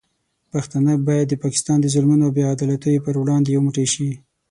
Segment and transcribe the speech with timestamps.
[0.53, 4.09] پښتانه باید د پاکستان د ظلمونو او بې عدالتیو پر وړاندې یو موټی شي.